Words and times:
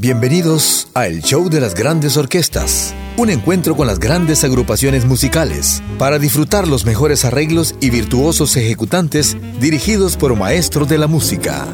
Bienvenidos 0.00 0.86
a 0.94 1.08
El 1.08 1.22
Show 1.22 1.50
de 1.50 1.60
las 1.60 1.74
Grandes 1.74 2.16
Orquestas, 2.16 2.94
un 3.16 3.30
encuentro 3.30 3.74
con 3.74 3.88
las 3.88 3.98
grandes 3.98 4.44
agrupaciones 4.44 5.04
musicales 5.04 5.82
para 5.98 6.20
disfrutar 6.20 6.68
los 6.68 6.86
mejores 6.86 7.24
arreglos 7.24 7.74
y 7.80 7.90
virtuosos 7.90 8.56
ejecutantes 8.56 9.36
dirigidos 9.58 10.16
por 10.16 10.36
maestros 10.36 10.88
de 10.88 10.98
la 10.98 11.08
música. 11.08 11.66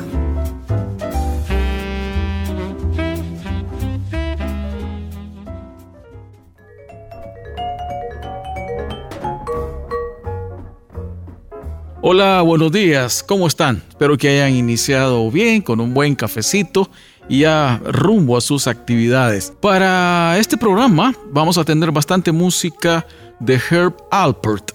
Hola, 12.01 12.41
buenos 12.41 12.73
días, 12.73 13.23
¿cómo 13.23 13.47
están? 13.47 13.83
Espero 13.89 14.17
que 14.17 14.31
hayan 14.31 14.55
iniciado 14.55 15.31
bien 15.31 15.61
con 15.61 15.79
un 15.81 15.93
buen 15.93 16.15
cafecito 16.15 16.89
ya 17.29 17.81
rumbo 17.85 18.37
a 18.37 18.41
sus 18.41 18.67
actividades. 18.67 19.53
Para 19.61 20.39
este 20.39 20.57
programa 20.57 21.15
vamos 21.31 21.59
a 21.59 21.65
tener 21.65 21.91
bastante 21.91 22.33
música 22.33 23.07
de 23.41 23.61
Herb 23.71 23.95
Alpert, 24.11 24.73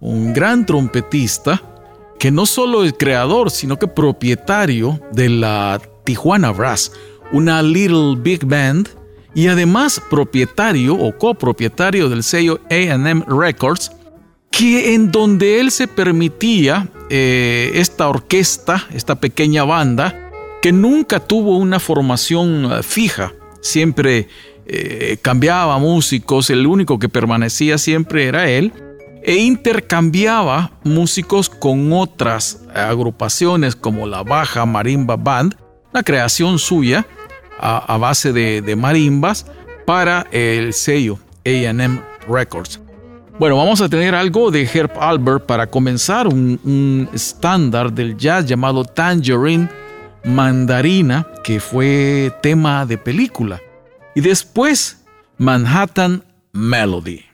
un 0.00 0.32
gran 0.32 0.66
trompetista 0.66 1.62
que 2.18 2.30
no 2.30 2.46
solo 2.46 2.84
es 2.84 2.94
creador, 2.98 3.50
sino 3.50 3.78
que 3.78 3.88
propietario 3.88 5.00
de 5.12 5.28
la 5.28 5.80
Tijuana 6.04 6.52
Brass, 6.52 6.92
una 7.32 7.62
Little 7.62 8.16
Big 8.18 8.44
Band, 8.44 8.88
y 9.34 9.48
además 9.48 10.00
propietario 10.08 10.94
o 10.94 11.16
copropietario 11.18 12.08
del 12.08 12.22
sello 12.22 12.60
AM 12.70 13.24
Records, 13.26 13.90
que 14.50 14.94
en 14.94 15.10
donde 15.10 15.60
él 15.60 15.72
se 15.72 15.88
permitía 15.88 16.88
eh, 17.10 17.72
esta 17.74 18.08
orquesta, 18.08 18.86
esta 18.94 19.16
pequeña 19.16 19.64
banda, 19.64 20.23
que 20.64 20.72
nunca 20.72 21.20
tuvo 21.20 21.58
una 21.58 21.78
formación 21.78 22.72
eh, 22.72 22.82
fija, 22.82 23.34
siempre 23.60 24.28
eh, 24.64 25.18
cambiaba 25.20 25.78
músicos, 25.78 26.48
el 26.48 26.66
único 26.66 26.98
que 26.98 27.10
permanecía 27.10 27.76
siempre 27.76 28.24
era 28.24 28.48
él, 28.48 28.72
e 29.22 29.36
intercambiaba 29.36 30.72
músicos 30.82 31.50
con 31.50 31.92
otras 31.92 32.62
agrupaciones 32.74 33.76
como 33.76 34.06
la 34.06 34.22
Baja 34.22 34.64
Marimba 34.64 35.16
Band, 35.16 35.54
la 35.92 36.02
creación 36.02 36.58
suya 36.58 37.06
a, 37.60 37.98
base 37.98 38.32
de, 38.32 38.74
marimbas 38.74 39.44
para 39.84 40.26
el 40.32 40.72
sello 40.72 41.18
AM 41.44 42.00
Records. 42.26 42.80
Bueno, 43.38 43.58
vamos 43.58 43.82
a 43.82 43.90
tener 43.90 44.14
algo 44.14 44.50
de 44.50 44.62
Herb 44.62 44.92
Albert 44.98 45.44
para 45.44 45.66
comenzar, 45.66 46.26
un 46.26 47.06
estándar 47.12 47.92
del 47.92 48.16
jazz 48.16 48.46
llamado 48.46 48.82
Tangerine 48.82 49.68
Mandarina, 50.24 51.26
que 51.42 51.60
fue 51.60 52.32
tema 52.42 52.86
de 52.86 52.98
película, 52.98 53.60
y 54.14 54.20
después 54.20 55.04
Manhattan 55.38 56.24
Melody. 56.52 57.24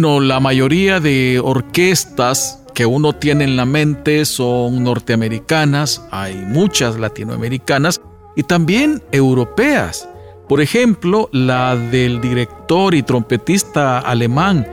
Bueno, 0.00 0.20
la 0.20 0.38
mayoría 0.38 1.00
de 1.00 1.40
orquestas 1.42 2.62
que 2.72 2.86
uno 2.86 3.14
tiene 3.14 3.42
en 3.42 3.56
la 3.56 3.64
mente 3.64 4.24
son 4.26 4.84
norteamericanas, 4.84 6.06
hay 6.12 6.36
muchas 6.36 7.00
latinoamericanas 7.00 8.00
y 8.36 8.44
también 8.44 9.02
europeas. 9.10 10.08
Por 10.48 10.60
ejemplo, 10.60 11.28
la 11.32 11.74
del 11.74 12.20
director 12.20 12.94
y 12.94 13.02
trompetista 13.02 13.98
alemán 13.98 14.64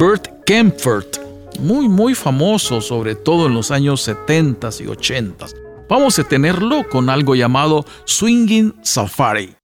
Bert 0.00 0.42
Kempfert, 0.44 1.18
muy 1.60 1.88
muy 1.88 2.16
famoso 2.16 2.80
sobre 2.80 3.14
todo 3.14 3.46
en 3.46 3.54
los 3.54 3.70
años 3.70 4.00
70 4.02 4.68
y 4.80 4.88
80. 4.88 5.46
Vamos 5.88 6.18
a 6.18 6.24
tenerlo 6.24 6.88
con 6.88 7.08
algo 7.08 7.36
llamado 7.36 7.84
Swinging 8.04 8.74
Safari. 8.82 9.61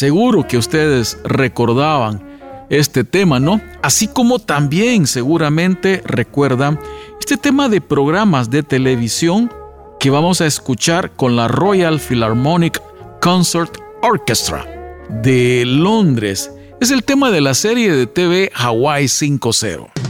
Seguro 0.00 0.48
que 0.48 0.56
ustedes 0.56 1.18
recordaban 1.24 2.22
este 2.70 3.04
tema, 3.04 3.38
¿no? 3.38 3.60
Así 3.82 4.08
como 4.08 4.38
también 4.38 5.06
seguramente 5.06 6.02
recuerdan 6.06 6.80
este 7.20 7.36
tema 7.36 7.68
de 7.68 7.82
programas 7.82 8.48
de 8.48 8.62
televisión 8.62 9.52
que 9.98 10.08
vamos 10.08 10.40
a 10.40 10.46
escuchar 10.46 11.10
con 11.16 11.36
la 11.36 11.48
Royal 11.48 12.00
Philharmonic 12.00 12.80
Concert 13.20 13.76
Orchestra 14.00 14.64
de 15.22 15.64
Londres. 15.66 16.50
Es 16.80 16.90
el 16.90 17.04
tema 17.04 17.30
de 17.30 17.42
la 17.42 17.52
serie 17.52 17.92
de 17.92 18.06
TV 18.06 18.50
Hawaii 18.54 19.04
5.0. 19.04 20.09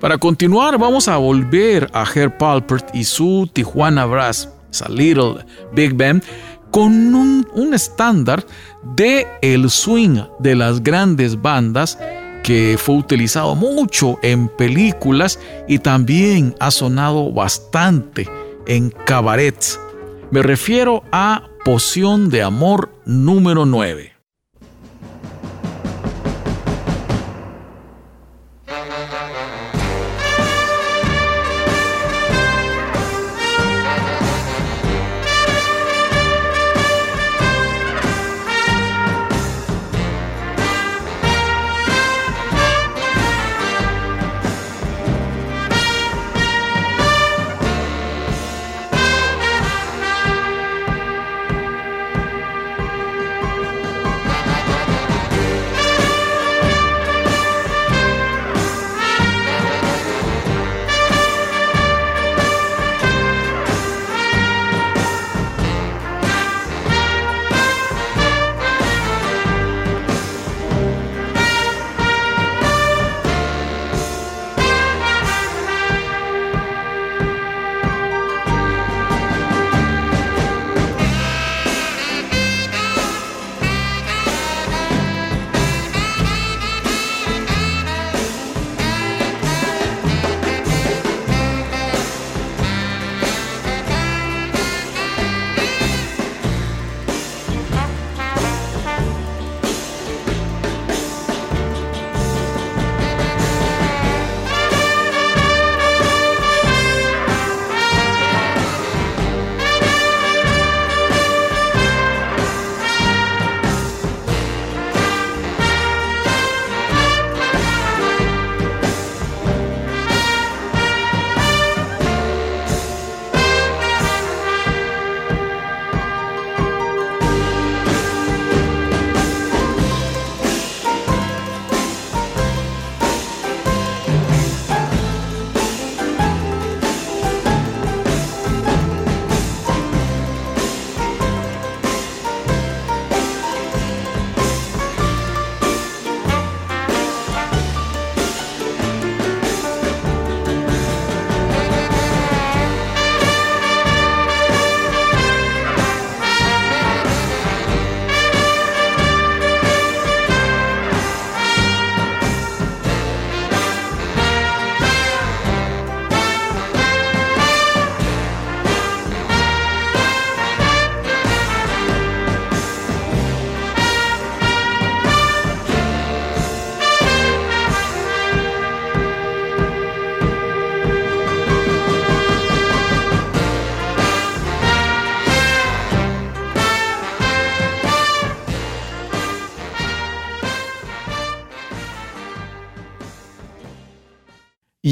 Para 0.00 0.18
continuar, 0.18 0.78
vamos 0.78 1.08
a 1.08 1.16
volver 1.16 1.88
a 1.92 2.04
Herb 2.04 2.36
Palpert 2.36 2.94
y 2.94 3.04
su 3.04 3.48
Tijuana 3.52 4.04
Brass, 4.04 4.48
esa 4.70 4.88
Little 4.88 5.44
Big 5.72 5.94
Band, 5.94 6.22
con 6.70 7.14
un, 7.14 7.72
estándar 7.72 8.44
de 8.96 9.26
el 9.40 9.70
swing 9.70 10.18
de 10.40 10.56
las 10.56 10.82
grandes 10.82 11.40
bandas 11.40 11.98
que 12.42 12.76
fue 12.78 12.96
utilizado 12.96 13.54
mucho 13.54 14.18
en 14.22 14.48
películas 14.48 15.38
y 15.68 15.78
también 15.78 16.54
ha 16.60 16.70
sonado 16.70 17.32
bastante 17.32 18.28
en 18.66 18.90
cabarets. 18.90 19.80
Me 20.30 20.42
refiero 20.42 21.04
a 21.12 21.48
Poción 21.64 22.28
de 22.28 22.42
Amor 22.42 22.90
número 23.06 23.66
9. 23.66 24.13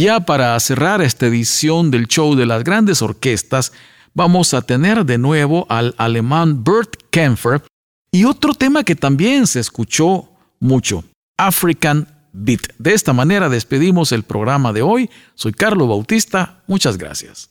Ya 0.03 0.19
para 0.19 0.59
cerrar 0.59 1.01
esta 1.01 1.29
edición 1.29 1.93
del 1.93 2.09
show 2.09 2.35
de 2.35 2.45
las 2.45 2.65
grandes 2.65 3.03
orquestas, 3.03 3.73
vamos 4.15 4.53
a 4.53 4.63
tener 4.63 5.07
de 5.07 5.17
nuevo 5.17 5.65
al 5.69 5.95
alemán 5.97 6.65
Bert 6.65 6.97
Kempfer 7.11 7.63
y 8.11 8.25
otro 8.25 8.53
tema 8.53 8.83
que 8.83 8.97
también 8.97 9.47
se 9.47 9.61
escuchó 9.61 10.29
mucho, 10.59 11.05
African 11.37 12.09
Beat. 12.33 12.63
De 12.79 12.95
esta 12.95 13.13
manera 13.13 13.49
despedimos 13.49 14.11
el 14.11 14.25
programa 14.25 14.73
de 14.73 14.83
hoy. 14.83 15.09
Soy 15.37 15.53
Carlos 15.53 15.87
Bautista, 15.87 16.65
muchas 16.67 16.99
gracias. 16.99 17.51